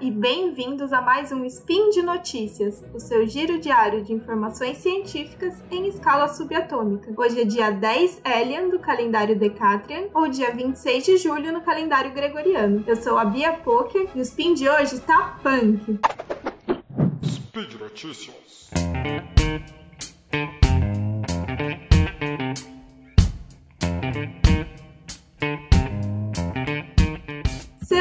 e 0.00 0.10
bem-vindos 0.10 0.92
a 0.92 1.00
mais 1.00 1.30
um 1.30 1.44
Spin 1.44 1.90
de 1.90 2.02
Notícias, 2.02 2.82
o 2.92 2.98
seu 2.98 3.26
giro 3.26 3.58
diário 3.58 4.02
de 4.02 4.12
informações 4.12 4.78
científicas 4.78 5.54
em 5.70 5.88
escala 5.88 6.28
subatômica. 6.28 7.12
Hoje 7.16 7.40
é 7.40 7.44
dia 7.44 7.70
10 7.70 8.22
Elian 8.24 8.68
do 8.68 8.78
calendário 8.78 9.38
Decatrian 9.38 10.06
ou 10.12 10.28
dia 10.28 10.52
26 10.52 11.04
de 11.04 11.16
julho 11.18 11.52
no 11.52 11.60
calendário 11.60 12.12
gregoriano. 12.12 12.82
Eu 12.86 12.96
sou 12.96 13.18
a 13.18 13.24
Bia 13.24 13.52
Poker 13.52 14.08
e 14.14 14.18
o 14.18 14.22
Spin 14.22 14.54
de 14.54 14.68
hoje 14.68 15.00
tá 15.00 15.38
punk. 15.42 15.98
Speed 17.22 17.74
Notícias. 17.74 18.70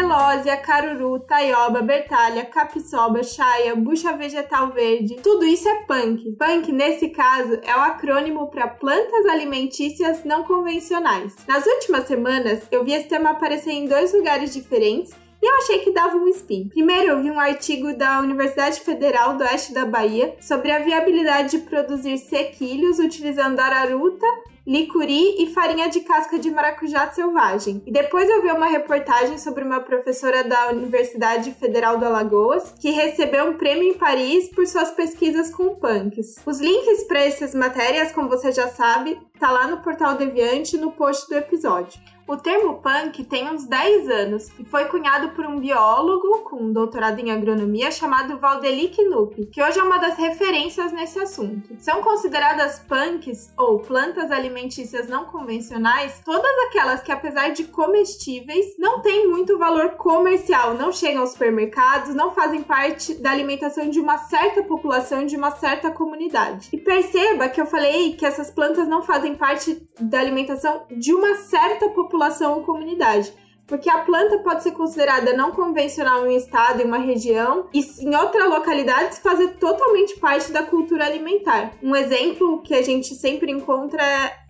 Celósia, 0.03 0.57
caruru, 0.57 1.17
taioba, 1.20 1.81
bertalha, 1.81 2.43
capiçoba, 2.43 3.23
chaia, 3.23 3.73
bucha 3.73 4.12
vegetal 4.12 4.70
verde. 4.71 5.16
Tudo 5.23 5.45
isso 5.45 5.67
é 5.70 5.76
punk. 5.84 6.34
Punk, 6.34 6.71
nesse 6.73 7.07
caso, 7.07 7.57
é 7.63 7.73
o 7.73 7.79
acrônimo 7.79 8.48
para 8.48 8.67
plantas 8.67 9.26
alimentícias 9.26 10.26
não 10.26 10.43
convencionais. 10.43 11.34
Nas 11.48 11.66
últimas 11.66 12.05
semanas, 12.05 12.67
eu 12.70 12.84
vi 12.84 12.91
esse 12.91 13.07
tema 13.07 13.29
aparecer 13.29 13.71
em 13.71 13.88
dois 13.88 14.13
lugares 14.13 14.53
diferentes 14.53 15.13
e 15.41 15.45
eu 15.45 15.55
achei 15.55 15.79
que 15.79 15.91
dava 15.91 16.17
um 16.17 16.27
spin. 16.27 16.67
Primeiro, 16.67 17.12
eu 17.12 17.21
vi 17.21 17.31
um 17.31 17.40
artigo 17.40 17.95
da 17.95 18.20
Universidade 18.20 18.81
Federal 18.81 19.38
do 19.38 19.43
Oeste 19.45 19.73
da 19.73 19.85
Bahia 19.85 20.35
sobre 20.41 20.70
a 20.70 20.79
viabilidade 20.79 21.51
de 21.51 21.59
produzir 21.59 22.17
sequilhos 22.17 22.99
utilizando 22.99 23.57
araruta 23.57 24.27
licuri 24.65 25.43
e 25.43 25.53
farinha 25.53 25.89
de 25.89 25.99
casca 26.01 26.39
de 26.39 26.49
maracujá 26.49 27.11
selvagem. 27.11 27.81
E 27.85 27.91
depois 27.91 28.29
eu 28.29 28.41
vi 28.41 28.51
uma 28.51 28.67
reportagem 28.67 29.37
sobre 29.37 29.63
uma 29.63 29.81
professora 29.81 30.43
da 30.43 30.69
Universidade 30.69 31.51
Federal 31.51 31.97
do 31.97 32.05
Alagoas 32.05 32.73
que 32.79 32.89
recebeu 32.91 33.45
um 33.45 33.57
prêmio 33.57 33.84
em 33.84 33.97
Paris 33.97 34.49
por 34.49 34.65
suas 34.65 34.91
pesquisas 34.91 35.53
com 35.53 35.75
punks. 35.75 36.37
Os 36.45 36.59
links 36.59 37.03
para 37.03 37.21
essas 37.21 37.53
matérias, 37.53 38.11
como 38.11 38.29
você 38.29 38.51
já 38.51 38.67
sabe, 38.67 39.19
tá 39.39 39.51
lá 39.51 39.67
no 39.67 39.81
portal 39.81 40.15
Deviante 40.15 40.77
no 40.77 40.91
post 40.91 41.27
do 41.27 41.35
episódio. 41.35 41.99
O 42.26 42.38
termo 42.38 42.76
punk 42.76 43.26
tem 43.26 43.49
uns 43.49 43.66
10 43.66 44.10
anos 44.10 44.49
e 44.57 44.63
foi 44.63 44.85
cunhado 44.85 45.32
por 45.32 45.46
um 45.46 45.60
biólogo 45.60 46.43
com 46.49 46.55
um 46.55 46.71
doutorado 46.71 47.20
em 47.20 47.30
agronomia 47.32 47.91
chamado 47.91 48.40
Valdeli 48.40 48.88
Knupp, 48.88 49.48
que 49.48 49.62
hoje 49.62 49.77
é 49.77 49.84
uma 49.84 49.98
das 49.98 50.18
referências 50.18 50.93
nesse 50.93 51.20
assunto. 51.20 51.76
São 51.80 52.02
consideradas 52.02 52.80
punks 52.80 53.52
ou 53.57 53.80
plantas 53.80 54.32
alimentícias 54.32 55.10
não 55.10 55.26
convencionais 55.26 56.21
todas 56.24 56.52
aquelas 56.68 57.02
que, 57.04 57.12
apesar 57.12 57.49
de 57.49 57.65
comestíveis, 57.65 58.77
não 58.80 59.02
têm 59.02 59.27
muito 59.27 59.58
valor 59.58 59.91
comercial, 59.91 60.76
não 60.76 60.93
chegam 60.93 61.21
aos 61.21 61.32
supermercados, 61.32 62.15
não 62.15 62.32
fazem 62.32 62.63
parte 62.63 63.15
da 63.15 63.32
alimentação 63.32 63.90
de 63.90 63.99
uma 63.99 64.18
certa 64.18 64.63
população, 64.63 65.25
de 65.25 65.35
uma 65.35 65.52
certa 65.52 65.91
comunidade. 65.91 66.69
E 66.72 66.78
perceba 66.78 67.50
que 67.50 67.59
eu 67.59 67.66
falei 67.66 68.13
que 68.13 68.25
essas 68.25 68.50
plantas 68.50 68.88
não 68.88 69.03
fazem 69.03 69.35
parte 69.35 69.85
da 70.00 70.22
alimentação 70.22 70.85
de 70.90 71.13
uma 71.13 71.35
certa 71.35 71.90
população 71.90 72.12
população 72.13 72.53
ou 72.53 72.63
comunidade. 72.63 73.33
Porque 73.66 73.89
a 73.89 74.00
planta 74.00 74.39
pode 74.39 74.61
ser 74.61 74.72
considerada 74.72 75.33
não 75.33 75.51
convencional 75.51 76.25
em 76.25 76.33
um 76.33 76.38
estado, 76.38 76.81
em 76.81 76.85
uma 76.85 76.97
região, 76.97 77.67
e 77.73 77.79
em 78.01 78.13
outra 78.13 78.45
localidade 78.45 79.16
fazer 79.22 79.56
totalmente 79.56 80.19
parte 80.19 80.51
da 80.51 80.63
cultura 80.63 81.06
alimentar. 81.06 81.72
Um 81.81 81.95
exemplo 81.95 82.61
que 82.61 82.75
a 82.75 82.81
gente 82.81 83.16
sempre 83.16 83.51
encontra 83.51 84.03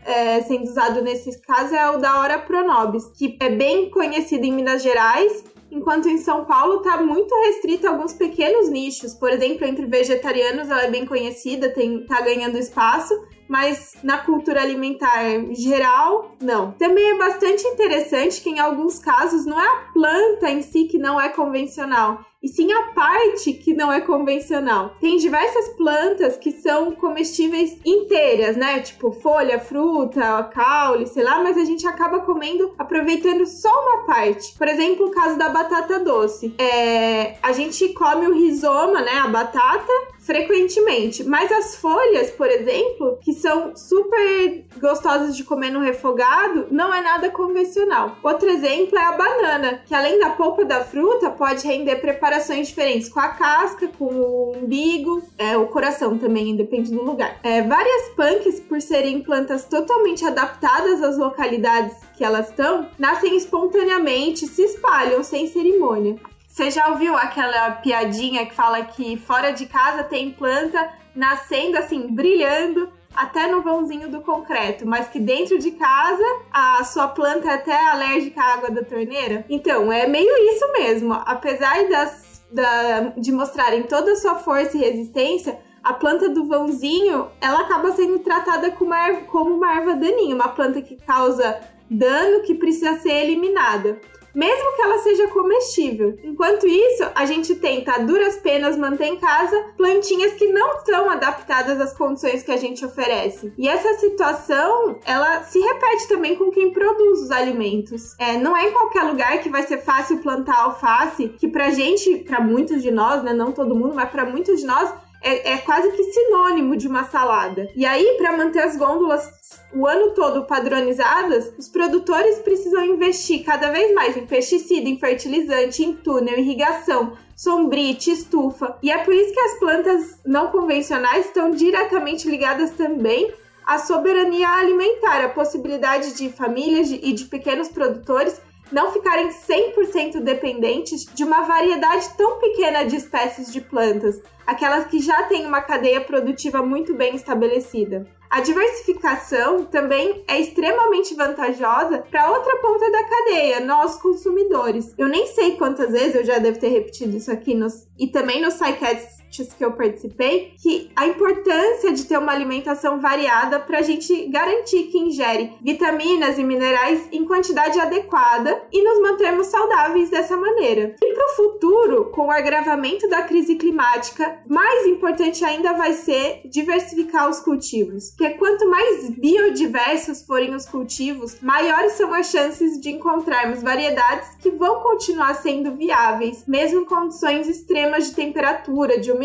é, 0.03 0.41
sendo 0.41 0.63
usado 0.63 1.01
nesse 1.01 1.39
caso 1.41 1.75
é 1.75 1.89
o 1.91 1.97
da 1.97 2.19
Hora 2.19 2.39
Pronobis, 2.39 3.05
que 3.15 3.37
é 3.39 3.49
bem 3.49 3.89
conhecido 3.91 4.45
em 4.45 4.51
Minas 4.51 4.81
Gerais 4.81 5.52
enquanto 5.73 6.07
em 6.07 6.19
São 6.19 6.45
Paulo 6.45 6.77
está 6.77 7.01
muito 7.01 7.33
restrito 7.45 7.87
a 7.87 7.89
alguns 7.89 8.13
pequenos 8.13 8.69
nichos. 8.69 9.13
Por 9.13 9.31
exemplo, 9.31 9.65
entre 9.65 9.85
vegetarianos 9.85 10.69
ela 10.69 10.83
é 10.83 10.91
bem 10.91 11.05
conhecida, 11.05 11.73
tem, 11.73 12.05
tá 12.05 12.21
ganhando 12.21 12.57
espaço, 12.57 13.13
mas 13.47 13.95
na 14.03 14.19
cultura 14.19 14.61
alimentar 14.61 15.23
geral, 15.51 16.35
não. 16.39 16.71
Também 16.73 17.11
é 17.11 17.17
bastante 17.17 17.67
interessante 17.67 18.41
que 18.41 18.49
em 18.49 18.59
alguns 18.59 18.99
casos 18.99 19.45
não 19.45 19.59
é 19.59 19.67
a 19.67 19.91
planta 19.91 20.49
em 20.49 20.61
si 20.61 20.85
que 20.85 20.97
não 20.97 21.19
é 21.19 21.29
convencional, 21.29 22.23
e 22.43 22.49
sim 22.49 22.71
a 22.73 22.91
parte 22.93 23.53
que 23.53 23.73
não 23.73 23.91
é 23.91 24.01
convencional. 24.01 24.97
Tem 24.99 25.15
diversas 25.15 25.69
plantas 25.69 26.35
que 26.35 26.51
são 26.51 26.91
comestíveis 26.91 27.77
inteiras, 27.85 28.57
né? 28.57 28.81
Tipo 28.81 29.13
folha, 29.13 29.59
fruta, 29.59 30.43
caule, 30.53 31.07
sei 31.07 31.23
lá, 31.23 31.41
mas 31.41 31.57
a 31.57 31.63
gente 31.63 31.87
acaba 31.87 32.19
comendo, 32.19 32.73
aproveitando 32.77 33.45
só 33.45 33.69
uma 33.69 34.05
parte. 34.05 34.57
Por 34.57 34.67
exemplo, 34.67 35.07
o 35.07 35.11
caso 35.11 35.37
da 35.37 35.47
batata 35.47 35.99
doce. 35.99 36.53
É, 36.57 37.37
a 37.41 37.53
gente 37.53 37.93
come 37.93 38.27
o 38.27 38.33
rizoma, 38.33 38.99
né? 38.99 39.19
A 39.19 39.27
batata, 39.27 39.93
frequentemente. 40.25 41.23
Mas 41.23 41.51
as 41.51 41.75
folhas, 41.75 42.31
por 42.31 42.47
exemplo, 42.49 43.17
que 43.21 43.33
são 43.33 43.75
super 43.75 44.65
gostosas 44.79 45.35
de 45.35 45.43
comer 45.43 45.69
no 45.69 45.79
refogado, 45.79 46.67
não 46.71 46.93
é 46.93 47.01
nada 47.01 47.29
convencional. 47.29 48.17
Outro 48.23 48.49
exemplo 48.49 48.97
é 48.97 49.03
a 49.03 49.11
banana, 49.11 49.81
que 49.85 49.93
além 49.93 50.19
da 50.19 50.31
polpa 50.31 50.65
da 50.65 50.83
fruta, 50.83 51.29
pode 51.29 51.67
render 51.67 51.97
preparações 51.97 52.67
diferentes 52.67 53.09
com 53.09 53.19
a 53.19 53.29
casca, 53.29 53.87
com 53.97 54.05
o 54.05 54.57
umbigo, 54.57 55.21
é, 55.37 55.57
o 55.57 55.67
coração 55.67 56.17
também, 56.17 56.55
depende 56.55 56.91
do 56.91 57.03
lugar. 57.03 57.39
É, 57.43 57.61
várias 57.61 58.09
punks, 58.09 58.59
por 58.61 58.81
serem 58.81 59.21
plantas 59.21 59.65
totalmente 59.65 60.25
adaptadas 60.25 61.01
às 61.01 61.17
localidades 61.17 61.95
que 62.15 62.23
elas 62.23 62.49
estão, 62.49 62.87
nascem 62.97 63.35
espontaneamente, 63.35 64.47
se 64.47 64.63
espalham 64.63 65.23
sem 65.23 65.47
cerimônia. 65.47 66.15
Você 66.53 66.69
já 66.69 66.89
ouviu 66.89 67.17
aquela 67.17 67.71
piadinha 67.71 68.45
que 68.45 68.53
fala 68.53 68.83
que 68.83 69.17
fora 69.17 69.49
de 69.49 69.65
casa 69.65 70.03
tem 70.03 70.29
planta 70.29 70.87
nascendo 71.15 71.79
assim, 71.79 72.05
brilhando 72.13 72.89
até 73.15 73.47
no 73.47 73.63
vãozinho 73.63 74.07
do 74.07 74.21
concreto, 74.21 74.85
mas 74.85 75.07
que 75.07 75.19
dentro 75.19 75.57
de 75.57 75.71
casa 75.71 76.23
a 76.51 76.83
sua 76.83 77.07
planta 77.07 77.49
é 77.49 77.53
até 77.55 77.75
alérgica 77.89 78.39
à 78.39 78.53
água 78.53 78.69
da 78.69 78.83
torneira? 78.83 79.43
Então, 79.49 79.91
é 79.91 80.05
meio 80.05 80.29
isso 80.53 80.71
mesmo. 80.73 81.15
Apesar 81.25 81.89
das, 81.89 82.45
da, 82.51 82.99
de 83.17 83.31
mostrarem 83.31 83.81
toda 83.81 84.11
a 84.11 84.15
sua 84.15 84.35
força 84.35 84.77
e 84.77 84.81
resistência, 84.81 85.59
a 85.83 85.91
planta 85.91 86.29
do 86.29 86.45
vãozinho, 86.45 87.31
ela 87.41 87.61
acaba 87.61 87.93
sendo 87.93 88.19
tratada 88.19 88.69
como 88.69 88.91
uma, 88.91 89.21
como 89.21 89.55
uma 89.55 89.75
erva 89.75 89.95
daninha, 89.95 90.35
uma 90.35 90.49
planta 90.49 90.83
que 90.83 90.97
causa 90.97 91.61
dano 91.89 92.43
que 92.43 92.53
precisa 92.53 92.93
ser 92.99 93.23
eliminada 93.23 93.99
mesmo 94.33 94.75
que 94.75 94.81
ela 94.81 94.97
seja 94.99 95.27
comestível. 95.27 96.17
Enquanto 96.23 96.67
isso, 96.67 97.03
a 97.15 97.25
gente 97.25 97.55
tenta 97.55 97.93
a 97.93 97.99
duras 97.99 98.37
penas 98.37 98.77
manter 98.77 99.05
em 99.05 99.17
casa 99.17 99.55
plantinhas 99.77 100.33
que 100.33 100.47
não 100.47 100.83
são 100.85 101.09
adaptadas 101.09 101.79
às 101.79 101.95
condições 101.95 102.43
que 102.43 102.51
a 102.51 102.57
gente 102.57 102.85
oferece. 102.85 103.53
E 103.57 103.67
essa 103.67 103.93
situação, 103.99 104.99
ela 105.05 105.43
se 105.43 105.59
repete 105.59 106.07
também 106.07 106.35
com 106.35 106.51
quem 106.51 106.71
produz 106.71 107.21
os 107.21 107.31
alimentos. 107.31 108.15
É, 108.17 108.37
não 108.37 108.55
é 108.55 108.69
em 108.69 108.71
qualquer 108.71 109.03
lugar 109.03 109.39
que 109.41 109.49
vai 109.49 109.63
ser 109.63 109.77
fácil 109.77 110.19
plantar 110.19 110.63
alface, 110.63 111.29
que 111.29 111.47
pra 111.47 111.69
gente, 111.69 112.17
pra 112.19 112.39
muitos 112.39 112.81
de 112.81 112.91
nós, 112.91 113.23
né, 113.23 113.33
não 113.33 113.51
todo 113.51 113.75
mundo, 113.75 113.93
mas 113.95 114.09
pra 114.09 114.25
muitos 114.25 114.59
de 114.61 114.65
nós, 114.65 114.93
é, 115.23 115.53
é 115.53 115.57
quase 115.59 115.89
que 115.91 116.03
sinônimo 116.03 116.75
de 116.75 116.87
uma 116.87 117.05
salada. 117.05 117.69
E 117.75 117.85
aí, 117.85 118.17
para 118.17 118.35
manter 118.35 118.59
as 118.59 118.75
gôndolas 118.75 119.27
o 119.73 119.87
ano 119.87 120.11
todo 120.11 120.45
padronizadas, 120.45 121.51
os 121.57 121.67
produtores 121.67 122.39
precisam 122.39 122.85
investir 122.85 123.43
cada 123.43 123.71
vez 123.71 123.93
mais 123.95 124.15
em 124.15 124.25
pesticida, 124.25 124.87
em 124.87 124.99
fertilizante, 124.99 125.83
em 125.83 125.93
túnel, 125.93 126.37
irrigação, 126.37 127.13
sombrite, 127.35 128.11
estufa. 128.11 128.77
E 128.83 128.91
é 128.91 128.99
por 128.99 129.13
isso 129.13 129.33
que 129.33 129.39
as 129.39 129.59
plantas 129.59 130.19
não 130.25 130.47
convencionais 130.47 131.25
estão 131.25 131.49
diretamente 131.49 132.29
ligadas 132.29 132.71
também 132.71 133.33
à 133.65 133.79
soberania 133.79 134.49
alimentar, 134.49 135.23
a 135.23 135.29
possibilidade 135.29 136.15
de 136.15 136.29
famílias 136.29 136.91
e 136.91 137.11
de 137.13 137.25
pequenos 137.25 137.69
produtores 137.69 138.39
não 138.71 138.91
ficarem 138.91 139.29
100% 139.29 140.19
dependentes 140.21 141.05
de 141.05 141.23
uma 141.23 141.41
variedade 141.41 142.09
tão 142.17 142.39
pequena 142.39 142.83
de 142.83 142.95
espécies 142.95 143.51
de 143.51 143.61
plantas, 143.61 144.21
aquelas 144.45 144.85
que 144.85 144.99
já 144.99 145.23
têm 145.23 145.45
uma 145.45 145.61
cadeia 145.61 146.01
produtiva 146.01 146.61
muito 146.61 146.93
bem 146.93 147.15
estabelecida. 147.15 148.07
A 148.29 148.41
diversificação 148.41 149.63
também 149.65 150.23
é 150.27 150.39
extremamente 150.39 151.13
vantajosa 151.13 151.99
para 152.09 152.31
outra 152.31 152.57
ponta 152.57 152.89
da 152.91 153.03
cadeia, 153.03 153.59
nós 153.59 154.01
consumidores. 154.01 154.91
Eu 154.97 155.07
nem 155.07 155.27
sei 155.27 155.55
quantas 155.55 155.91
vezes 155.91 156.15
eu 156.15 156.25
já 156.25 156.39
devo 156.39 156.59
ter 156.59 156.69
repetido 156.69 157.15
isso 157.15 157.31
aqui 157.31 157.53
nos, 157.53 157.87
e 157.97 158.07
também 158.07 158.41
no 158.41 158.49
SciCats 158.49 159.22
que 159.41 159.65
eu 159.65 159.71
participei 159.71 160.53
que 160.61 160.91
a 160.95 161.07
importância 161.07 161.91
de 161.91 162.05
ter 162.05 162.17
uma 162.17 162.31
alimentação 162.31 162.99
variada 162.99 163.59
para 163.59 163.79
a 163.79 163.81
gente 163.81 164.27
garantir 164.27 164.83
que 164.83 164.97
ingere 164.97 165.53
vitaminas 165.61 166.37
e 166.37 166.43
minerais 166.43 167.07
em 167.11 167.25
quantidade 167.25 167.79
adequada 167.79 168.61
e 168.71 168.83
nos 168.83 169.01
mantermos 169.01 169.47
saudáveis 169.47 170.09
dessa 170.09 170.37
maneira. 170.37 170.95
E 171.01 171.13
para 171.13 171.31
o 171.31 171.35
futuro, 171.35 172.05
com 172.11 172.27
o 172.27 172.31
agravamento 172.31 173.09
da 173.09 173.23
crise 173.23 173.55
climática, 173.55 174.39
mais 174.47 174.85
importante 174.85 175.43
ainda 175.43 175.73
vai 175.73 175.93
ser 175.93 176.41
diversificar 176.45 177.29
os 177.29 177.39
cultivos, 177.39 178.11
porque 178.11 178.31
quanto 178.31 178.69
mais 178.69 179.09
biodiversos 179.09 180.23
forem 180.23 180.53
os 180.53 180.65
cultivos, 180.65 181.39
maiores 181.41 181.93
são 181.93 182.13
as 182.13 182.29
chances 182.29 182.79
de 182.79 182.89
encontrarmos 182.89 183.63
variedades 183.63 184.35
que 184.39 184.51
vão 184.51 184.81
continuar 184.81 185.33
sendo 185.35 185.75
viáveis, 185.75 186.43
mesmo 186.47 186.81
em 186.81 186.85
condições 186.85 187.47
extremas 187.47 188.09
de 188.09 188.15
temperatura, 188.15 188.99
de 188.99 189.11
umidade, 189.11 189.22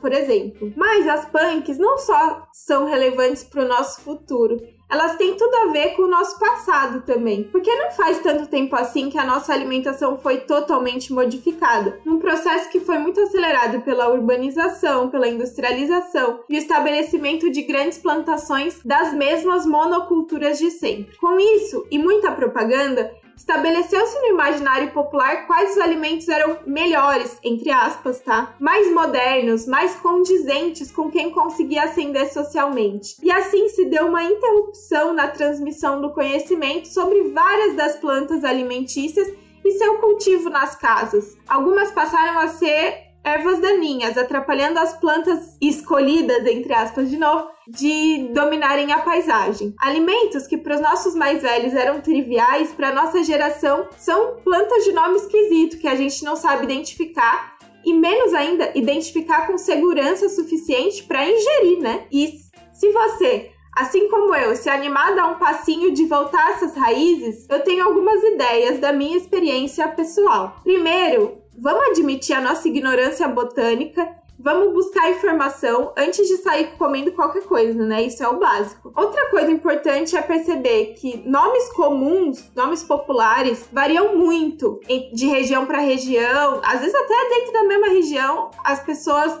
por 0.00 0.12
exemplo. 0.12 0.72
Mas 0.76 1.08
as 1.08 1.24
punks 1.26 1.78
não 1.78 1.98
só 1.98 2.46
são 2.52 2.86
relevantes 2.86 3.44
para 3.44 3.64
o 3.64 3.68
nosso 3.68 4.00
futuro, 4.02 4.60
elas 4.92 5.16
têm 5.16 5.34
tudo 5.38 5.54
a 5.54 5.72
ver 5.72 5.96
com 5.96 6.02
o 6.02 6.08
nosso 6.08 6.38
passado 6.38 7.00
também. 7.00 7.44
Porque 7.44 7.74
não 7.74 7.90
faz 7.92 8.18
tanto 8.18 8.46
tempo 8.46 8.76
assim 8.76 9.08
que 9.08 9.16
a 9.16 9.24
nossa 9.24 9.50
alimentação 9.50 10.18
foi 10.18 10.40
totalmente 10.40 11.14
modificada, 11.14 11.98
num 12.04 12.18
processo 12.18 12.68
que 12.68 12.78
foi 12.78 12.98
muito 12.98 13.18
acelerado 13.18 13.80
pela 13.80 14.10
urbanização, 14.10 15.08
pela 15.08 15.26
industrialização 15.26 16.40
e 16.46 16.56
o 16.56 16.58
estabelecimento 16.58 17.50
de 17.50 17.62
grandes 17.62 17.96
plantações 17.96 18.80
das 18.84 19.14
mesmas 19.14 19.64
monoculturas 19.64 20.58
de 20.58 20.70
sempre. 20.70 21.16
Com 21.16 21.40
isso 21.40 21.86
e 21.90 21.98
muita 21.98 22.30
propaganda, 22.30 23.10
estabeleceu-se 23.36 24.18
no 24.20 24.26
imaginário 24.28 24.90
popular 24.90 25.46
quais 25.46 25.72
os 25.72 25.78
alimentos 25.78 26.28
eram 26.28 26.58
melhores, 26.66 27.38
entre 27.42 27.70
aspas, 27.70 28.20
tá? 28.20 28.54
Mais 28.58 28.92
modernos, 28.92 29.66
mais 29.66 29.94
condizentes 29.96 30.90
com 30.90 31.10
quem 31.10 31.30
conseguia 31.30 31.84
ascender 31.84 32.32
socialmente. 32.32 33.16
E 33.22 33.30
assim 33.30 33.68
se 33.68 33.86
deu 33.86 34.06
uma 34.06 34.22
interrupção 34.22 35.12
na 35.12 35.28
transmissão 35.28 36.00
do 36.00 36.10
conhecimento 36.10 36.88
sobre 36.88 37.30
várias 37.30 37.74
das 37.74 37.96
plantas 37.96 38.44
alimentícias 38.44 39.28
e 39.64 39.70
seu 39.72 39.98
cultivo 39.98 40.50
nas 40.50 40.76
casas. 40.76 41.36
Algumas 41.48 41.90
passaram 41.92 42.38
a 42.38 42.48
ser 42.48 43.01
ervas 43.24 43.60
daninhas, 43.60 44.18
atrapalhando 44.18 44.78
as 44.78 44.96
plantas 44.98 45.56
escolhidas, 45.60 46.46
entre 46.46 46.72
aspas, 46.72 47.08
de 47.08 47.16
novo, 47.16 47.48
de 47.68 48.28
dominarem 48.32 48.92
a 48.92 48.98
paisagem. 48.98 49.74
Alimentos 49.80 50.46
que 50.46 50.56
para 50.56 50.74
os 50.74 50.80
nossos 50.80 51.14
mais 51.14 51.42
velhos 51.42 51.74
eram 51.74 52.00
triviais, 52.00 52.72
para 52.72 52.92
nossa 52.92 53.22
geração 53.22 53.88
são 53.96 54.36
plantas 54.44 54.84
de 54.84 54.92
nome 54.92 55.16
esquisito 55.16 55.78
que 55.78 55.88
a 55.88 55.94
gente 55.94 56.24
não 56.24 56.36
sabe 56.36 56.64
identificar 56.64 57.56
e 57.84 57.92
menos 57.92 58.32
ainda 58.34 58.70
identificar 58.74 59.46
com 59.46 59.58
segurança 59.58 60.28
suficiente 60.28 61.02
para 61.04 61.28
ingerir, 61.28 61.78
né? 61.80 62.06
E 62.10 62.38
se 62.72 62.90
você 62.90 63.50
Assim 63.74 64.06
como 64.10 64.34
eu, 64.34 64.54
se 64.54 64.68
animar 64.68 65.12
a 65.12 65.14
dar 65.14 65.28
um 65.28 65.38
passinho 65.38 65.92
de 65.92 66.04
voltar 66.04 66.50
essas 66.50 66.76
raízes, 66.76 67.46
eu 67.48 67.60
tenho 67.60 67.82
algumas 67.82 68.22
ideias 68.22 68.78
da 68.78 68.92
minha 68.92 69.16
experiência 69.16 69.88
pessoal. 69.88 70.60
Primeiro, 70.62 71.41
vamos 71.58 71.90
admitir 71.90 72.34
a 72.34 72.40
nossa 72.40 72.68
ignorância 72.68 73.28
botânica 73.28 74.22
Vamos 74.44 74.72
buscar 74.72 75.08
informação 75.08 75.92
antes 75.96 76.26
de 76.26 76.38
sair 76.38 76.72
comendo 76.76 77.12
qualquer 77.12 77.44
coisa, 77.44 77.80
né? 77.84 78.02
Isso 78.02 78.24
é 78.24 78.28
o 78.28 78.40
básico. 78.40 78.92
Outra 78.96 79.30
coisa 79.30 79.52
importante 79.52 80.16
é 80.16 80.20
perceber 80.20 80.94
que 80.94 81.22
nomes 81.24 81.72
comuns, 81.74 82.50
nomes 82.52 82.82
populares, 82.82 83.68
variam 83.72 84.16
muito 84.16 84.80
de 85.12 85.26
região 85.26 85.64
para 85.64 85.78
região. 85.78 86.60
Às 86.64 86.80
vezes, 86.80 86.92
até 86.92 87.28
dentro 87.28 87.52
da 87.52 87.62
mesma 87.62 87.88
região, 87.90 88.50
as 88.64 88.82
pessoas 88.82 89.38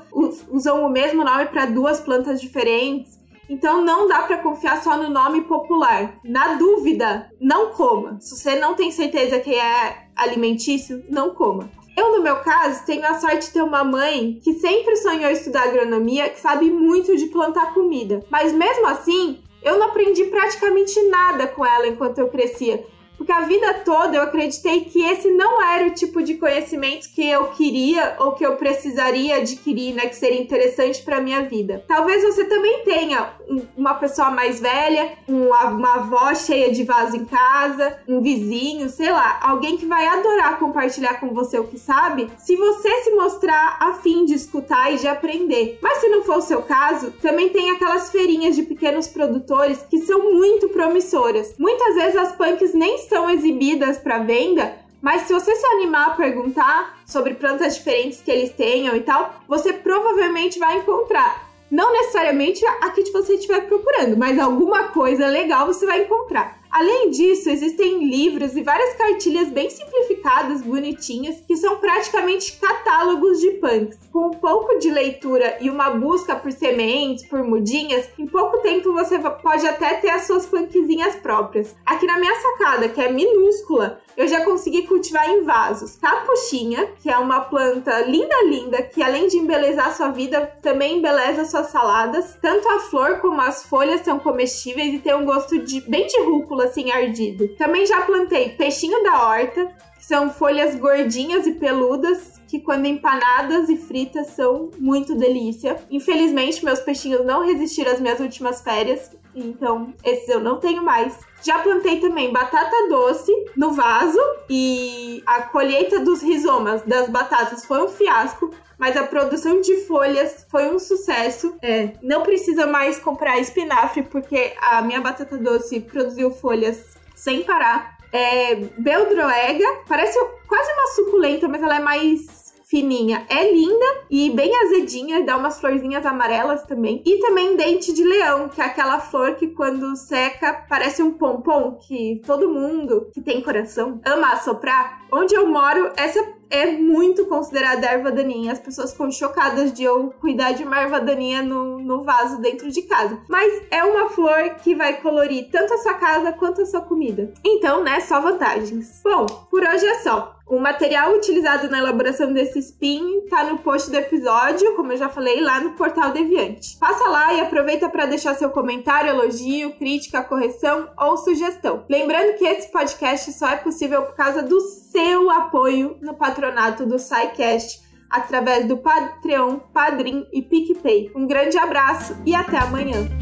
usam 0.48 0.84
o 0.84 0.88
mesmo 0.88 1.24
nome 1.24 1.46
para 1.46 1.66
duas 1.66 1.98
plantas 1.98 2.40
diferentes. 2.40 3.20
Então 3.48 3.84
não 3.84 4.06
dá 4.06 4.22
para 4.22 4.38
confiar 4.38 4.80
só 4.84 4.96
no 4.96 5.10
nome 5.10 5.40
popular. 5.42 6.14
Na 6.24 6.54
dúvida, 6.54 7.28
não 7.40 7.70
coma. 7.72 8.18
Se 8.20 8.36
você 8.36 8.54
não 8.54 8.74
tem 8.74 8.92
certeza 8.92 9.40
que 9.40 9.52
é 9.52 10.06
alimentício, 10.14 11.04
não 11.08 11.34
coma. 11.34 11.68
Eu, 11.96 12.12
no 12.12 12.22
meu 12.22 12.36
caso, 12.36 12.84
tenho 12.86 13.06
a 13.06 13.18
sorte 13.18 13.46
de 13.46 13.52
ter 13.52 13.62
uma 13.62 13.84
mãe 13.84 14.40
que 14.42 14.54
sempre 14.54 14.96
sonhou 14.96 15.30
estudar 15.30 15.64
agronomia, 15.64 16.30
que 16.30 16.40
sabe 16.40 16.70
muito 16.70 17.16
de 17.16 17.26
plantar 17.26 17.74
comida. 17.74 18.24
Mas 18.30 18.52
mesmo 18.52 18.86
assim, 18.86 19.40
eu 19.62 19.78
não 19.78 19.88
aprendi 19.88 20.24
praticamente 20.24 21.00
nada 21.08 21.46
com 21.46 21.64
ela 21.64 21.86
enquanto 21.86 22.18
eu 22.18 22.28
crescia. 22.28 22.84
Porque 23.22 23.30
a 23.30 23.42
vida 23.42 23.74
toda 23.84 24.16
eu 24.16 24.22
acreditei 24.22 24.80
que 24.80 25.00
esse 25.04 25.30
não 25.30 25.62
era 25.62 25.86
o 25.86 25.94
tipo 25.94 26.20
de 26.20 26.34
conhecimento 26.34 27.08
que 27.14 27.24
eu 27.24 27.44
queria 27.50 28.16
ou 28.18 28.32
que 28.32 28.44
eu 28.44 28.56
precisaria 28.56 29.36
adquirir, 29.36 29.94
né? 29.94 30.06
Que 30.06 30.16
seria 30.16 30.42
interessante 30.42 31.00
para 31.04 31.20
minha 31.20 31.42
vida. 31.42 31.84
Talvez 31.86 32.24
você 32.24 32.44
também 32.46 32.82
tenha 32.82 33.32
uma 33.76 33.94
pessoa 33.94 34.32
mais 34.32 34.58
velha, 34.58 35.12
uma, 35.28 35.66
uma 35.66 35.94
avó 35.94 36.34
cheia 36.34 36.72
de 36.72 36.82
vaso 36.82 37.16
em 37.16 37.24
casa, 37.24 37.96
um 38.08 38.20
vizinho, 38.20 38.88
sei 38.88 39.12
lá, 39.12 39.38
alguém 39.40 39.76
que 39.76 39.86
vai 39.86 40.04
adorar 40.04 40.58
compartilhar 40.58 41.20
com 41.20 41.32
você 41.32 41.60
o 41.60 41.68
que 41.68 41.78
sabe, 41.78 42.28
se 42.38 42.56
você 42.56 42.90
se 43.02 43.10
mostrar 43.12 43.76
afim 43.78 44.24
de 44.24 44.34
escutar 44.34 44.92
e 44.92 44.96
de 44.96 45.06
aprender. 45.06 45.78
Mas 45.80 45.98
se 45.98 46.08
não 46.08 46.24
for 46.24 46.38
o 46.38 46.42
seu 46.42 46.62
caso, 46.62 47.12
também 47.22 47.50
tem 47.50 47.70
aquelas 47.70 48.10
feirinhas 48.10 48.56
de 48.56 48.64
pequenos 48.64 49.06
produtores 49.06 49.84
que 49.88 49.98
são 49.98 50.32
muito 50.32 50.68
promissoras. 50.70 51.54
Muitas 51.56 51.94
vezes 51.94 52.16
as 52.16 52.32
punks 52.32 52.74
nem 52.74 52.98
são 53.12 53.28
exibidas 53.28 53.98
para 53.98 54.20
venda, 54.20 54.74
mas 55.02 55.22
se 55.22 55.34
você 55.34 55.54
se 55.54 55.66
animar 55.66 56.08
a 56.08 56.14
perguntar 56.14 56.98
sobre 57.04 57.34
plantas 57.34 57.74
diferentes 57.76 58.22
que 58.22 58.30
eles 58.30 58.52
tenham 58.52 58.96
e 58.96 59.00
tal, 59.00 59.34
você 59.46 59.70
provavelmente 59.70 60.58
vai 60.58 60.78
encontrar. 60.78 61.46
Não 61.70 61.92
necessariamente 61.92 62.64
a 62.80 62.88
que 62.90 63.04
você 63.12 63.34
estiver 63.34 63.66
procurando, 63.66 64.16
mas 64.16 64.38
alguma 64.38 64.84
coisa 64.84 65.26
legal 65.26 65.66
você 65.66 65.84
vai 65.84 66.04
encontrar. 66.04 66.58
Além 66.72 67.10
disso, 67.10 67.50
existem 67.50 68.08
livros 68.08 68.56
e 68.56 68.62
várias 68.62 68.94
cartilhas 68.94 69.50
bem 69.50 69.68
simplificadas, 69.68 70.62
bonitinhas, 70.62 71.42
que 71.46 71.54
são 71.54 71.76
praticamente 71.76 72.58
catálogos 72.58 73.40
de 73.40 73.50
punks. 73.50 73.98
Com 74.10 74.28
um 74.28 74.30
pouco 74.30 74.78
de 74.78 74.90
leitura 74.90 75.58
e 75.60 75.68
uma 75.68 75.90
busca 75.90 76.34
por 76.34 76.50
sementes, 76.50 77.26
por 77.28 77.44
mudinhas, 77.44 78.08
em 78.18 78.26
pouco 78.26 78.58
tempo 78.62 78.90
você 78.94 79.18
pode 79.18 79.66
até 79.66 79.96
ter 79.96 80.08
as 80.08 80.26
suas 80.26 80.46
punkzinhas 80.46 81.14
próprias. 81.16 81.76
Aqui 81.84 82.06
na 82.06 82.18
minha 82.18 82.34
sacada, 82.40 82.88
que 82.88 83.02
é 83.02 83.12
minúscula, 83.12 84.00
eu 84.16 84.26
já 84.26 84.42
consegui 84.44 84.86
cultivar 84.86 85.28
em 85.28 85.42
vasos. 85.42 85.96
Capuchinha, 85.96 86.88
que 87.02 87.10
é 87.10 87.18
uma 87.18 87.40
planta 87.40 88.00
linda, 88.00 88.34
linda, 88.44 88.82
que 88.82 89.02
além 89.02 89.26
de 89.26 89.36
embelezar 89.36 89.94
sua 89.94 90.08
vida, 90.08 90.52
também 90.62 90.98
embeleza 90.98 91.44
suas 91.44 91.68
saladas. 91.68 92.36
Tanto 92.40 92.68
a 92.68 92.80
flor 92.80 93.20
como 93.20 93.40
as 93.40 93.64
folhas 93.64 94.00
são 94.02 94.18
comestíveis 94.18 94.94
e 94.94 94.98
tem 94.98 95.14
um 95.14 95.24
gosto 95.24 95.58
de 95.58 95.80
bem 95.82 96.06
de 96.06 96.20
rúcula, 96.22 96.61
assim, 96.62 96.90
ardido. 96.90 97.48
Também 97.56 97.86
já 97.86 98.02
plantei 98.02 98.50
peixinho 98.50 99.02
da 99.02 99.26
horta, 99.26 99.70
são 100.02 100.30
folhas 100.30 100.74
gordinhas 100.74 101.46
e 101.46 101.52
peludas, 101.52 102.40
que 102.48 102.58
quando 102.58 102.86
empanadas 102.86 103.68
e 103.68 103.76
fritas 103.76 104.26
são 104.28 104.68
muito 104.76 105.14
delícia. 105.14 105.76
Infelizmente, 105.88 106.64
meus 106.64 106.80
peixinhos 106.80 107.24
não 107.24 107.46
resistiram 107.46 107.92
às 107.92 108.00
minhas 108.00 108.18
últimas 108.18 108.60
férias, 108.60 109.12
então 109.32 109.94
esses 110.04 110.28
eu 110.28 110.40
não 110.40 110.58
tenho 110.58 110.82
mais. 110.82 111.16
Já 111.40 111.60
plantei 111.60 112.00
também 112.00 112.32
batata 112.32 112.88
doce 112.88 113.32
no 113.56 113.72
vaso 113.72 114.18
e 114.50 115.22
a 115.24 115.42
colheita 115.42 116.00
dos 116.00 116.20
rizomas 116.20 116.82
das 116.82 117.08
batatas 117.08 117.64
foi 117.64 117.82
um 117.84 117.88
fiasco, 117.88 118.50
mas 118.76 118.96
a 118.96 119.04
produção 119.04 119.60
de 119.60 119.86
folhas 119.86 120.44
foi 120.50 120.68
um 120.74 120.80
sucesso. 120.80 121.56
É, 121.62 121.92
não 122.02 122.24
precisa 122.24 122.66
mais 122.66 122.98
comprar 122.98 123.38
espinafre 123.38 124.02
porque 124.02 124.52
a 124.60 124.82
minha 124.82 125.00
batata 125.00 125.38
doce 125.38 125.80
produziu 125.80 126.32
folhas 126.32 126.96
sem 127.14 127.44
parar. 127.44 128.01
É, 128.12 128.56
beldroega, 128.76 129.64
parece 129.88 130.18
quase 130.46 130.72
uma 130.72 130.86
suculenta, 130.88 131.48
mas 131.48 131.62
ela 131.62 131.76
é 131.76 131.80
mais 131.80 132.41
fininha. 132.72 133.26
É 133.28 133.52
linda 133.52 133.84
e 134.10 134.30
bem 134.30 134.50
azedinha, 134.62 135.22
dá 135.22 135.36
umas 135.36 135.60
florzinhas 135.60 136.06
amarelas 136.06 136.62
também. 136.62 137.02
E 137.04 137.18
também 137.18 137.54
dente 137.54 137.92
de 137.92 138.02
leão, 138.02 138.48
que 138.48 138.62
é 138.62 138.64
aquela 138.64 138.98
flor 138.98 139.34
que 139.34 139.48
quando 139.48 139.94
seca 139.94 140.64
parece 140.66 141.02
um 141.02 141.12
pompom, 141.12 141.78
que 141.86 142.22
todo 142.26 142.48
mundo 142.48 143.10
que 143.12 143.20
tem 143.20 143.42
coração 143.42 144.00
ama 144.06 144.32
assoprar. 144.32 145.02
Onde 145.12 145.34
eu 145.34 145.46
moro, 145.46 145.92
essa 145.94 146.26
é 146.48 146.72
muito 146.72 147.26
considerada 147.26 147.86
erva 147.86 148.10
daninha. 148.10 148.52
As 148.52 148.58
pessoas 148.58 148.92
ficam 148.92 149.10
chocadas 149.10 149.72
de 149.72 149.82
eu 149.84 150.10
cuidar 150.18 150.52
de 150.52 150.62
uma 150.62 150.80
erva 150.80 150.98
daninha 150.98 151.42
no, 151.42 151.78
no 151.78 152.02
vaso 152.02 152.40
dentro 152.40 152.70
de 152.70 152.82
casa. 152.82 153.20
Mas 153.28 153.62
é 153.70 153.84
uma 153.84 154.08
flor 154.08 154.54
que 154.62 154.74
vai 154.74 155.00
colorir 155.00 155.50
tanto 155.50 155.74
a 155.74 155.78
sua 155.78 155.94
casa 155.94 156.32
quanto 156.32 156.62
a 156.62 156.66
sua 156.66 156.80
comida. 156.80 157.32
Então, 157.44 157.82
né, 157.82 158.00
só 158.00 158.20
vantagens. 158.20 159.02
Bom, 159.04 159.26
por 159.50 159.62
hoje 159.62 159.86
é 159.86 159.94
só. 159.96 160.36
O 160.52 160.60
material 160.60 161.14
utilizado 161.14 161.70
na 161.70 161.78
elaboração 161.78 162.30
desse 162.30 162.58
spin 162.58 163.22
tá 163.30 163.42
no 163.42 163.56
post 163.60 163.90
do 163.90 163.96
episódio, 163.96 164.76
como 164.76 164.92
eu 164.92 164.98
já 164.98 165.08
falei, 165.08 165.40
lá 165.40 165.58
no 165.60 165.72
portal 165.72 166.12
Deviante. 166.12 166.76
Passa 166.76 167.08
lá 167.08 167.32
e 167.32 167.40
aproveita 167.40 167.88
para 167.88 168.04
deixar 168.04 168.34
seu 168.34 168.50
comentário, 168.50 169.08
elogio, 169.08 169.72
crítica, 169.76 170.22
correção 170.22 170.90
ou 170.98 171.16
sugestão. 171.16 171.86
Lembrando 171.88 172.36
que 172.36 172.44
esse 172.44 172.70
podcast 172.70 173.32
só 173.32 173.48
é 173.48 173.56
possível 173.56 174.02
por 174.02 174.14
causa 174.14 174.42
do 174.42 174.60
seu 174.60 175.30
apoio 175.30 175.96
no 176.02 176.12
patronato 176.12 176.84
do 176.84 176.98
SciCast 176.98 177.80
através 178.10 178.68
do 178.68 178.76
Patreon, 178.76 179.58
Padrim 179.72 180.26
e 180.34 180.42
PicPay. 180.42 181.12
Um 181.16 181.26
grande 181.26 181.56
abraço 181.56 182.14
e 182.26 182.34
até 182.34 182.58
amanhã! 182.58 183.21